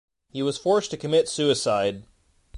[0.31, 2.07] He was forced to commit suicide.